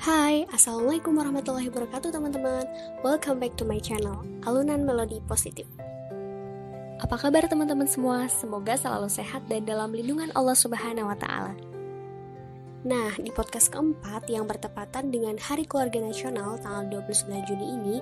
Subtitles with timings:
[0.00, 2.64] Hai, Assalamualaikum warahmatullahi wabarakatuh teman-teman
[3.04, 5.68] Welcome back to my channel, Alunan Melodi Positif
[7.04, 8.24] Apa kabar teman-teman semua?
[8.32, 11.52] Semoga selalu sehat dan dalam lindungan Allah Subhanahu wa Ta'ala.
[12.80, 17.96] Nah, di podcast keempat yang bertepatan dengan Hari Keluarga Nasional tanggal 29 Juni ini,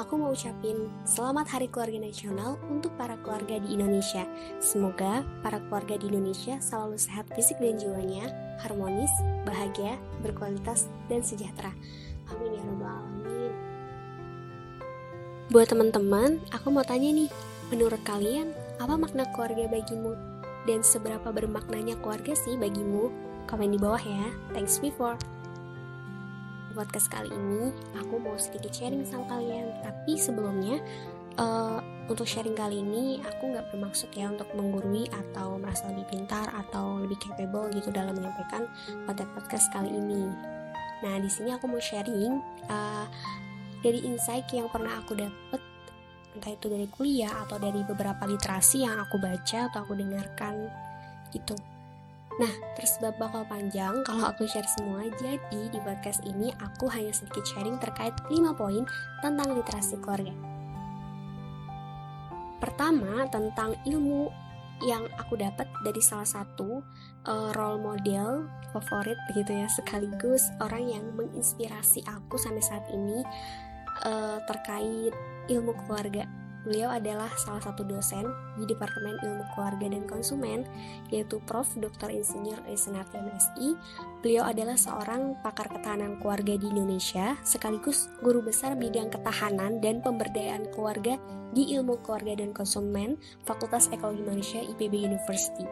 [0.00, 4.24] aku mau ucapin Selamat Hari Keluarga Nasional untuk para keluarga di Indonesia.
[4.56, 8.32] Semoga para keluarga di Indonesia selalu sehat fisik dan jiwanya,
[8.64, 9.12] harmonis,
[9.44, 11.76] bahagia, berkualitas, dan sejahtera.
[12.32, 13.52] Amin ya rabbal alamin.
[15.52, 17.28] Buat teman-teman, aku mau tanya nih,
[17.68, 20.16] menurut kalian apa makna keluarga bagimu?
[20.64, 23.31] Dan seberapa bermaknanya keluarga sih bagimu?
[23.52, 24.32] Komen di bawah ya.
[24.56, 25.20] Thanks before.
[26.72, 27.68] Podcast kali ini
[28.00, 29.76] aku mau sedikit sharing sama kalian.
[29.84, 30.80] Tapi sebelumnya
[31.36, 36.48] uh, untuk sharing kali ini aku nggak bermaksud ya untuk menggurui atau merasa lebih pintar
[36.48, 38.64] atau lebih capable gitu dalam menyampaikan
[39.04, 40.32] konten podcast kali ini.
[41.04, 42.40] Nah di sini aku mau sharing
[42.72, 43.04] uh,
[43.84, 45.60] dari insight yang pernah aku dapet
[46.32, 50.72] entah itu dari kuliah atau dari beberapa literasi yang aku baca atau aku dengarkan
[51.36, 51.52] gitu.
[52.42, 57.46] Nah, tersebab bakal panjang kalau aku share semua, jadi di podcast ini aku hanya sedikit
[57.46, 58.82] sharing terkait 5 poin
[59.22, 60.34] tentang literasi keluarga.
[62.58, 64.26] Pertama, tentang ilmu
[64.82, 66.82] yang aku dapat dari salah satu
[67.30, 73.22] uh, role model favorit begitu ya, sekaligus orang yang menginspirasi aku sampai saat ini
[74.02, 75.14] uh, terkait
[75.46, 76.26] ilmu keluarga
[76.62, 80.62] Beliau adalah salah satu dosen di Departemen Ilmu Keluarga dan Konsumen,
[81.10, 81.66] yaitu Prof.
[81.74, 82.14] Dr.
[82.14, 83.68] Insinyur Esenarti MSI.
[84.22, 90.70] Beliau adalah seorang pakar ketahanan keluarga di Indonesia, sekaligus guru besar bidang ketahanan dan pemberdayaan
[90.70, 91.18] keluarga
[91.50, 95.66] di Ilmu Keluarga dan Konsumen, Fakultas Ekologi Manusia IPB University.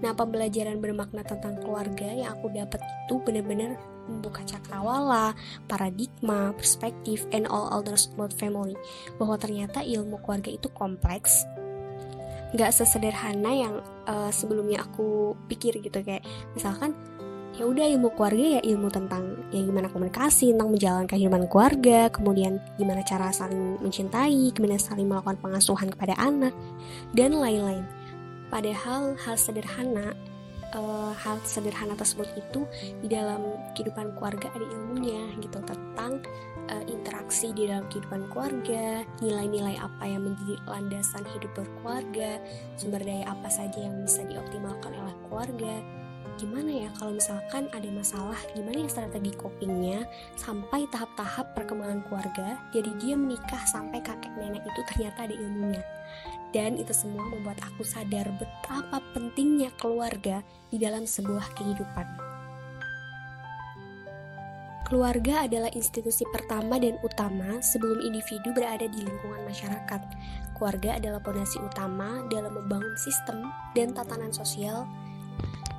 [0.00, 3.76] Nah, pembelajaran bermakna tentang keluarga yang aku dapat itu benar-benar
[4.08, 5.34] membuka cakrawala,
[5.66, 8.76] paradigma, perspektif, and all others about family.
[9.20, 11.44] Bahwa ternyata ilmu keluarga itu kompleks,
[12.56, 13.74] nggak sesederhana yang
[14.08, 16.00] uh, sebelumnya aku pikir gitu.
[16.00, 16.24] Kayak
[16.54, 16.96] misalkan
[17.58, 22.62] ya udah ilmu keluarga ya ilmu tentang ya gimana komunikasi tentang menjalankan kehidupan keluarga kemudian
[22.78, 26.54] gimana cara saling mencintai gimana saling melakukan pengasuhan kepada anak
[27.12, 27.84] dan lain-lain.
[28.50, 30.14] Padahal hal sederhana
[30.74, 32.66] uh, hal sederhana tersebut itu
[33.02, 36.22] di dalam kehidupan keluarga ada ilmunya gitu tentang
[36.70, 42.38] uh, interaksi di dalam kehidupan keluarga, nilai-nilai apa yang menjadi landasan hidup berkeluarga,
[42.78, 45.74] sumber daya apa saja yang bisa dioptimalkan oleh keluarga.
[46.40, 50.08] Gimana ya kalau misalkan ada masalah, gimana ya strategi copingnya
[50.40, 55.84] sampai tahap-tahap perkembangan keluarga, jadi dia menikah sampai kakek nenek itu ternyata ada ilmunya.
[56.50, 62.30] Dan itu semua membuat aku sadar betapa pentingnya keluarga di dalam sebuah kehidupan.
[64.90, 70.02] Keluarga adalah institusi pertama dan utama sebelum individu berada di lingkungan masyarakat.
[70.58, 74.90] Keluarga adalah fondasi utama dalam membangun sistem dan tatanan sosial,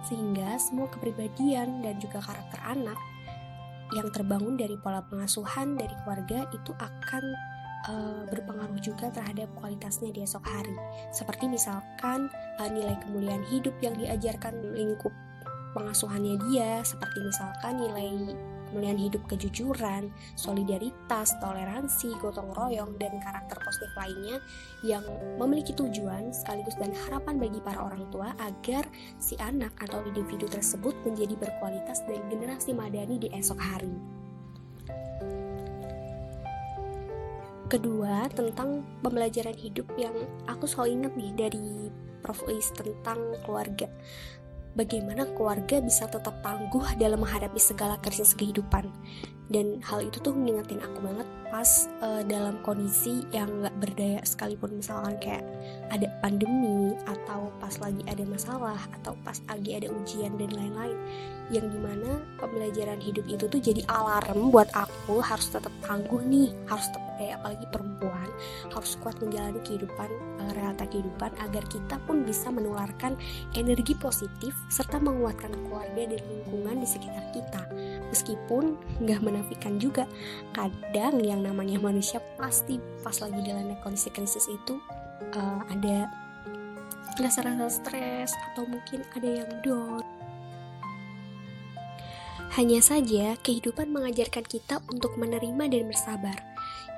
[0.08, 2.96] sehingga semua kepribadian dan juga karakter anak
[3.92, 7.24] yang terbangun dari pola pengasuhan dari keluarga itu akan
[7.90, 10.75] uh, berpengaruh juga terhadap kualitasnya di esok hari.
[11.16, 15.14] Seperti misalkan uh, nilai kemuliaan hidup yang diajarkan lingkup
[15.72, 18.36] pengasuhannya dia, seperti misalkan nilai
[18.72, 20.08] kemuliaan hidup kejujuran,
[20.40, 24.38] solidaritas, toleransi, gotong royong, dan karakter positif lainnya
[24.88, 25.03] yang
[25.36, 28.88] memiliki tujuan sekaligus dan harapan bagi para orang tua agar
[29.20, 34.21] si anak atau individu tersebut menjadi berkualitas dan generasi madani di esok hari.
[37.72, 40.12] Kedua, tentang pembelajaran hidup yang
[40.44, 41.68] aku selalu ingat nih dari
[42.20, 42.44] Prof.
[42.52, 43.88] Uis tentang keluarga.
[44.76, 48.92] Bagaimana keluarga bisa tetap tangguh dalam menghadapi segala krisis kehidupan.
[49.48, 51.68] Dan hal itu tuh ngingetin aku banget pas
[52.00, 55.44] uh, dalam kondisi yang gak berdaya sekalipun misalkan kayak
[55.92, 60.96] ada pandemi atau pas lagi ada masalah atau pas lagi ada ujian dan lain-lain
[61.52, 66.56] yang di mana pembelajaran hidup itu tuh jadi alarm buat aku harus tetap tangguh nih
[66.72, 68.30] harus tetap kayak apalagi perempuan
[68.74, 70.09] harus kuat menjalani kehidupan
[70.42, 73.14] uh, realita kehidupan agar kita pun bisa menularkan
[73.54, 77.62] energi positif serta menguatkan keluarga dan lingkungan di sekitar kita.
[78.09, 78.76] Meskipun
[79.06, 80.09] nggak menafikan juga
[80.52, 84.78] kadang yang namanya manusia pasti pas lagi dalam kondisi krisis itu
[85.34, 86.08] uh, ada
[87.20, 90.05] rasa-rasa stres atau mungkin ada yang down
[92.52, 96.35] hanya saja, kehidupan mengajarkan kita untuk menerima dan bersabar.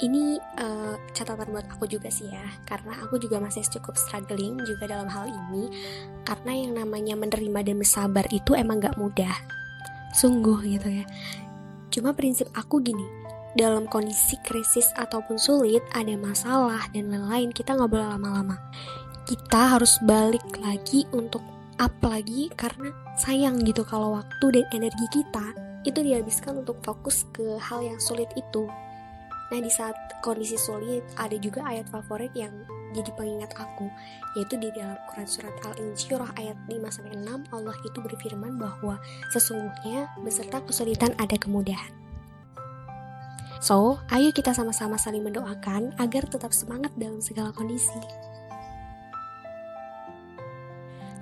[0.01, 4.89] Ini uh, catatan buat aku juga sih ya, karena aku juga masih cukup struggling juga
[4.89, 5.69] dalam hal ini.
[6.25, 9.53] Karena yang namanya menerima dan bersabar itu emang gak mudah.
[10.13, 11.05] sungguh gitu ya
[11.89, 13.05] cuma prinsip aku gini
[13.53, 18.57] dalam kondisi krisis ataupun sulit ada masalah dan lain-lain kita nggak boleh lama-lama
[19.29, 21.41] kita harus balik lagi untuk
[21.79, 25.45] up lagi karena sayang gitu kalau waktu dan energi kita
[25.83, 28.67] itu dihabiskan untuk fokus ke hal yang sulit itu
[29.53, 29.93] Nah, di saat
[30.25, 32.49] kondisi sulit, ada juga ayat favorit yang
[32.97, 33.85] jadi pengingat aku,
[34.33, 38.97] yaitu di dalam Quran Surat Al-Insyirah ayat 5-6, Allah itu berfirman bahwa
[39.29, 41.93] sesungguhnya beserta kesulitan ada kemudahan.
[43.63, 47.95] So, ayo kita sama-sama saling mendoakan agar tetap semangat dalam segala kondisi.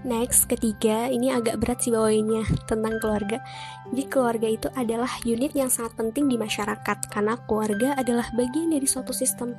[0.01, 3.37] Next, ketiga, ini agak berat sih bawainnya tentang keluarga.
[3.93, 8.89] Jadi keluarga itu adalah unit yang sangat penting di masyarakat karena keluarga adalah bagian dari
[8.89, 9.53] suatu sistem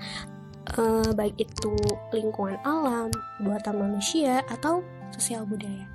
[0.75, 1.71] uh, baik itu
[2.11, 4.83] lingkungan alam, buatan manusia atau
[5.15, 5.92] sosial budaya.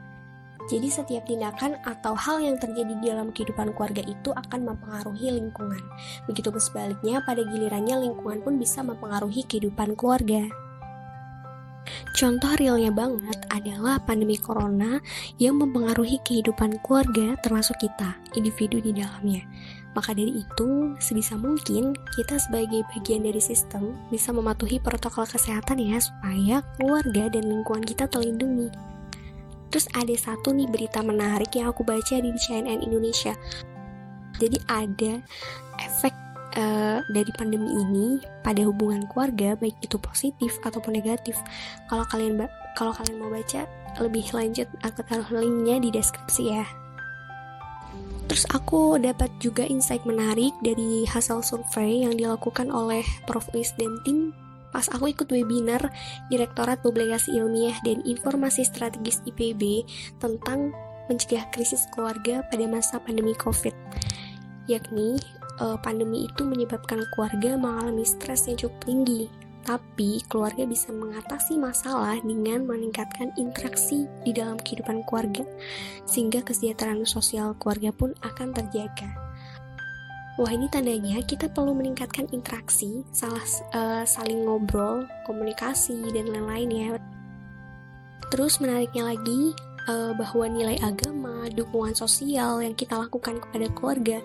[0.67, 5.79] Jadi setiap tindakan atau hal yang terjadi di dalam kehidupan keluarga itu akan mempengaruhi lingkungan.
[6.27, 10.43] Begitu sebaliknya, pada gilirannya lingkungan pun bisa mempengaruhi kehidupan keluarga.
[12.17, 14.99] Contoh realnya banget adalah pandemi corona
[15.39, 19.47] yang mempengaruhi kehidupan keluarga termasuk kita, individu di dalamnya.
[19.95, 25.97] Maka dari itu, sebisa mungkin kita sebagai bagian dari sistem bisa mematuhi protokol kesehatan ya
[25.97, 28.96] supaya keluarga dan lingkungan kita terlindungi.
[29.67, 33.35] Terus ada satu nih berita menarik yang aku baca di CNN Indonesia.
[34.37, 35.19] Jadi ada
[35.81, 36.13] efek
[36.57, 41.35] uh, dari pandemi ini pada hubungan keluarga baik itu positif ataupun negatif.
[41.89, 42.45] Kalau kalian
[42.77, 43.65] kalau kalian mau baca
[43.97, 46.65] lebih lanjut aku taruh linknya di deskripsi ya.
[48.27, 53.47] Terus aku dapat juga insight menarik dari hasil survei yang dilakukan oleh Prof.
[53.55, 54.35] Is dan tim
[54.77, 55.89] pas aku ikut webinar
[56.29, 59.89] Direktorat Publikasi Ilmiah dan Informasi Strategis IPB
[60.21, 60.69] tentang
[61.09, 63.74] mencegah krisis keluarga pada masa pandemi COVID
[64.68, 65.18] yakni
[65.63, 69.21] uh, pandemi itu menyebabkan keluarga mengalami stres yang cukup tinggi.
[69.68, 75.44] Tapi keluarga bisa mengatasi masalah dengan meningkatkan interaksi di dalam kehidupan keluarga,
[76.07, 79.26] sehingga kesejahteraan sosial keluarga pun akan terjaga.
[80.37, 83.41] Wah ini tandanya kita perlu meningkatkan interaksi, salah
[83.73, 86.89] uh, saling ngobrol, komunikasi dan lain-lain ya.
[88.29, 89.57] Terus menariknya lagi
[89.89, 94.21] uh, bahwa nilai agama, dukungan sosial yang kita lakukan kepada keluarga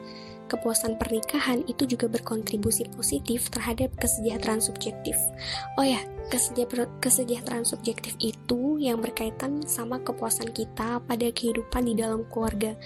[0.52, 5.16] kepuasan pernikahan itu juga berkontribusi positif terhadap kesejahteraan subjektif.
[5.80, 6.04] Oh ya,
[7.00, 12.76] kesejahteraan subjektif itu yang berkaitan sama kepuasan kita pada kehidupan di dalam keluarga.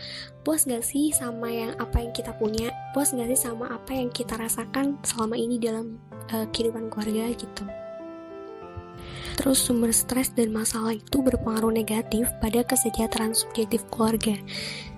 [0.46, 2.70] Puas gak sih sama yang apa yang kita punya?
[2.94, 5.98] Puas gak sih sama apa yang kita rasakan selama ini dalam
[6.30, 7.66] uh, kehidupan keluarga gitu?
[9.36, 14.32] Terus sumber stres dan masalah itu berpengaruh negatif pada kesejahteraan subjektif keluarga.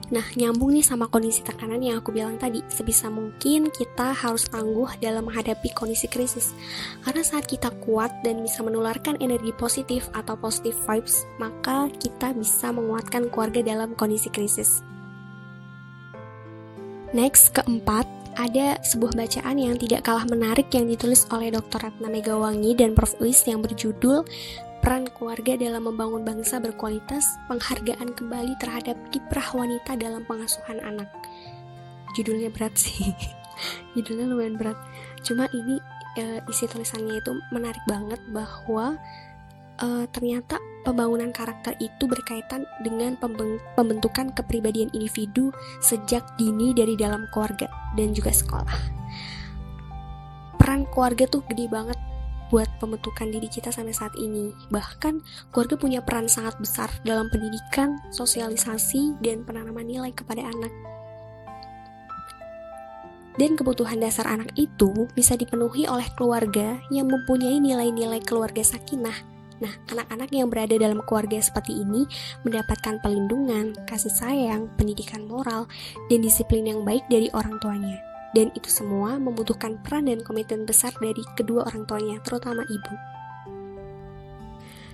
[0.09, 2.65] Nah, nyambung nih sama kondisi tekanan yang aku bilang tadi.
[2.73, 6.57] Sebisa mungkin kita harus tangguh dalam menghadapi kondisi krisis.
[7.05, 12.73] Karena saat kita kuat dan bisa menularkan energi positif atau positive vibes, maka kita bisa
[12.73, 14.81] menguatkan keluarga dalam kondisi krisis.
[17.13, 18.09] Next, keempat,
[18.39, 21.85] ada sebuah bacaan yang tidak kalah menarik yang ditulis oleh Dr.
[21.85, 23.19] Ratna Megawangi dan Prof.
[23.21, 24.25] Uis yang berjudul
[24.79, 31.11] peran keluarga dalam membangun bangsa berkualitas, penghargaan kembali terhadap kiprah wanita dalam pengasuhan anak.
[32.17, 33.13] Judulnya berat sih,
[33.99, 34.79] judulnya lumayan berat.
[35.27, 35.77] Cuma ini
[36.17, 38.97] e, isi tulisannya itu menarik banget bahwa
[39.77, 40.57] e, ternyata
[40.87, 43.19] pembangunan karakter itu berkaitan dengan
[43.77, 45.53] pembentukan kepribadian individu
[45.85, 47.69] sejak dini dari dalam keluarga
[47.99, 48.79] dan juga sekolah.
[50.57, 51.99] Peran keluarga tuh gede banget
[52.49, 54.53] buat pembentukan diri kita sampai saat ini.
[54.73, 55.21] Bahkan,
[55.53, 60.73] keluarga punya peran sangat besar dalam pendidikan, sosialisasi, dan penanaman nilai kepada anak.
[63.39, 69.15] Dan kebutuhan dasar anak itu bisa dipenuhi oleh keluarga yang mempunyai nilai-nilai keluarga sakinah.
[69.63, 72.07] Nah, anak-anak yang berada dalam keluarga seperti ini
[72.43, 75.71] mendapatkan pelindungan, kasih sayang, pendidikan moral,
[76.11, 80.95] dan disiplin yang baik dari orang tuanya dan itu semua membutuhkan peran dan komitmen besar
[81.03, 82.95] dari kedua orang tuanya, terutama ibu.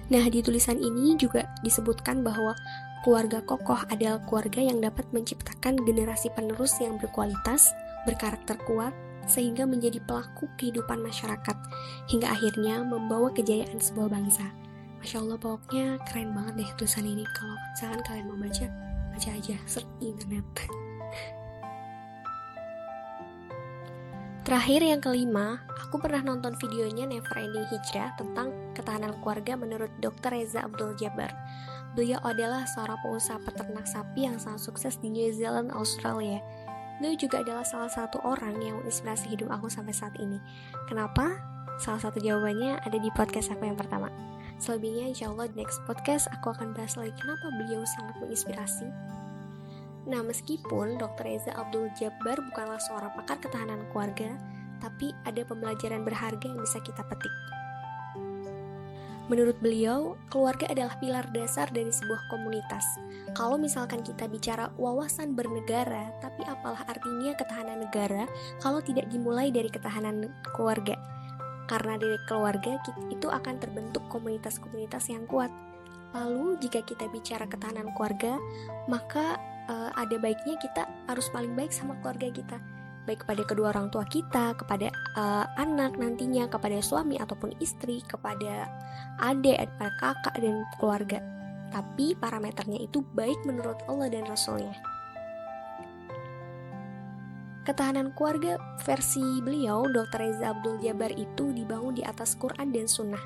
[0.08, 2.56] Nah, di tulisan ini juga disebutkan bahwa
[3.04, 7.68] keluarga kokoh adalah keluarga yang dapat menciptakan generasi penerus yang berkualitas,
[8.08, 8.96] berkarakter kuat,
[9.28, 11.56] sehingga menjadi pelaku kehidupan masyarakat,
[12.08, 14.44] hingga akhirnya membawa kejayaan sebuah bangsa.
[15.04, 17.28] Masya Allah, pokoknya keren banget deh tulisan ini.
[17.36, 18.66] Kalau misalkan kalian mau baca,
[19.12, 20.83] baca aja, search internet.
[24.54, 30.30] Terakhir yang kelima, aku pernah nonton videonya Never Ending Hijrah tentang ketahanan keluarga menurut Dr.
[30.30, 31.34] Reza Abdul Jabbar.
[31.98, 36.38] Beliau adalah seorang pengusaha peternak sapi yang sangat sukses di New Zealand, Australia.
[37.02, 40.38] Beliau juga adalah salah satu orang yang menginspirasi hidup aku sampai saat ini.
[40.86, 41.34] Kenapa?
[41.82, 44.06] Salah satu jawabannya ada di podcast aku yang pertama.
[44.62, 48.86] Selebihnya insya Allah di next podcast aku akan bahas lagi kenapa beliau sangat menginspirasi.
[50.04, 51.24] Nah meskipun Dr.
[51.24, 54.36] Eza Abdul Jabbar bukanlah seorang pakar ketahanan keluarga,
[54.84, 57.32] tapi ada pembelajaran berharga yang bisa kita petik.
[59.24, 62.84] Menurut beliau, keluarga adalah pilar dasar dari sebuah komunitas.
[63.32, 68.28] Kalau misalkan kita bicara wawasan bernegara, tapi apalah artinya ketahanan negara
[68.60, 71.00] kalau tidak dimulai dari ketahanan keluarga?
[71.64, 72.76] Karena dari keluarga
[73.08, 75.48] itu akan terbentuk komunitas-komunitas yang kuat.
[76.12, 78.36] Lalu jika kita bicara ketahanan keluarga,
[78.92, 82.58] maka uh, ada baiknya kita harus paling baik sama keluarga kita
[83.04, 88.68] baik kepada kedua orang tua kita, kepada uh, anak nantinya, kepada suami ataupun istri, kepada
[89.20, 91.20] adik, kepada kakak dan keluarga.
[91.68, 94.72] Tapi parameternya itu baik menurut Allah dan Rasulnya.
[97.64, 100.20] Ketahanan keluarga versi beliau, Dr.
[100.20, 103.24] Reza Abdul Jabar itu dibangun di atas Quran dan Sunnah.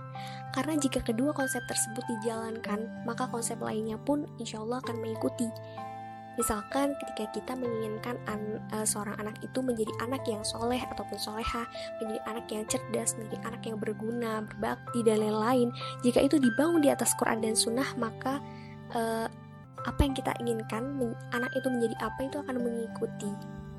[0.54, 5.50] Karena jika kedua konsep tersebut dijalankan, maka konsep lainnya pun insya Allah akan mengikuti.
[6.38, 11.66] Misalkan ketika kita menginginkan an, uh, seorang anak itu menjadi anak yang soleh ataupun soleha,
[11.98, 15.74] menjadi anak yang cerdas, menjadi anak yang berguna, berbakti dan lain-lain,
[16.06, 18.38] jika itu dibangun di atas Quran dan Sunnah, maka
[18.94, 19.26] uh,
[19.82, 20.94] apa yang kita inginkan,
[21.34, 23.34] anak itu menjadi apa itu akan mengikuti.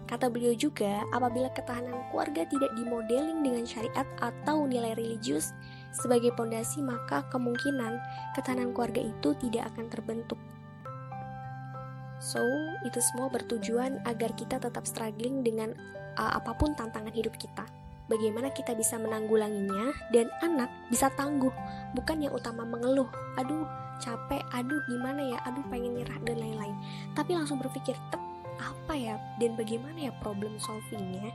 [0.09, 5.53] Kata beliau juga, apabila ketahanan keluarga tidak dimodeling dengan syariat atau nilai religius
[5.93, 8.01] sebagai pondasi, maka kemungkinan
[8.33, 10.41] ketahanan keluarga itu tidak akan terbentuk.
[12.19, 12.43] So,
[12.83, 15.71] itu semua bertujuan agar kita tetap struggling dengan
[16.19, 17.63] uh, apa pun tantangan hidup kita.
[18.11, 21.53] Bagaimana kita bisa menanggulanginya dan anak bisa tangguh,
[21.93, 23.07] bukan yang utama mengeluh.
[23.37, 23.63] Aduh,
[24.01, 26.75] capek, aduh gimana ya, aduh pengen nyerah dan lain-lain.
[27.13, 27.93] Tapi langsung berpikir,
[28.59, 31.31] apa ya dan bagaimana ya problem solvingnya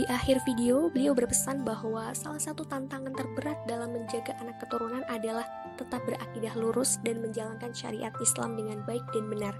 [0.00, 5.44] Di akhir video, beliau berpesan bahwa salah satu tantangan terberat dalam menjaga anak keturunan adalah
[5.76, 9.52] tetap berakidah lurus dan menjalankan syariat Islam dengan baik dan benar.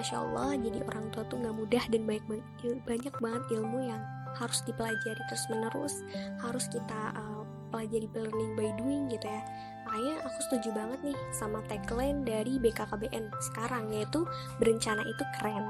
[0.00, 2.24] Masya Allah, jadi orang tua tuh nggak mudah dan banyak,
[2.88, 4.00] banyak banget ilmu yang
[4.40, 6.00] harus dipelajari terus menerus,
[6.40, 9.42] harus kita uh, pelajari learning by doing gitu ya
[9.86, 14.26] makanya aku setuju banget nih sama tagline dari BKKBN sekarang yaitu
[14.58, 15.64] berencana itu keren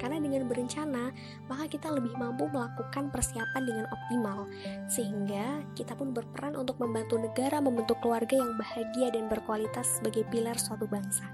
[0.00, 1.12] karena dengan berencana
[1.46, 4.48] maka kita lebih mampu melakukan persiapan dengan optimal
[4.88, 10.56] sehingga kita pun berperan untuk membantu negara membentuk keluarga yang bahagia dan berkualitas sebagai pilar
[10.56, 11.28] suatu bangsa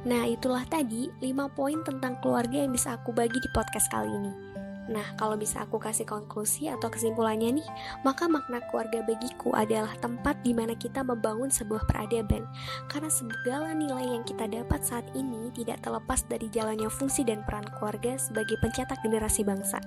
[0.00, 4.49] Nah, itulah tadi 5 poin tentang keluarga yang bisa aku bagi di podcast kali ini.
[4.90, 7.68] Nah, kalau bisa aku kasih konklusi atau kesimpulannya nih,
[8.02, 12.42] maka makna keluarga bagiku adalah tempat di mana kita membangun sebuah peradaban.
[12.90, 17.70] Karena segala nilai yang kita dapat saat ini tidak terlepas dari jalannya fungsi dan peran
[17.78, 19.78] keluarga sebagai pencetak generasi bangsa.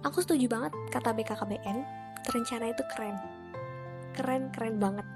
[0.00, 1.76] Aku setuju banget kata BKKBN,
[2.32, 3.16] rencana itu keren.
[4.16, 5.06] Keren-keren banget.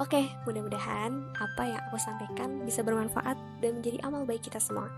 [0.00, 4.88] Oke, mudah-mudahan apa yang aku sampaikan bisa bermanfaat dan menjadi amal baik kita semua.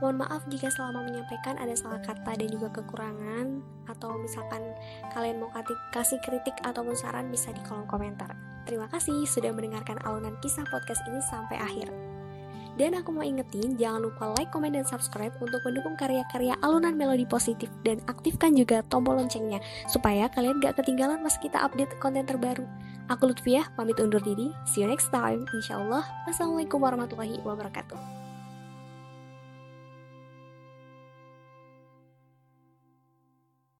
[0.00, 4.64] Mohon maaf jika selama menyampaikan ada salah kata dan juga kekurangan atau misalkan
[5.12, 5.52] kalian mau
[5.92, 8.32] kasih kritik ataupun saran bisa di kolom komentar.
[8.64, 11.88] Terima kasih sudah mendengarkan alunan kisah podcast ini sampai akhir.
[12.80, 17.28] Dan aku mau ingetin, jangan lupa like, komen, dan subscribe untuk mendukung karya-karya alunan melodi
[17.28, 22.64] positif dan aktifkan juga tombol loncengnya supaya kalian gak ketinggalan pas kita update konten terbaru.
[23.12, 24.54] Aku Lutfiah, pamit undur diri.
[24.64, 25.44] See you next time.
[25.52, 26.06] Insya Allah.
[26.24, 28.19] Wassalamualaikum warahmatullahi wabarakatuh.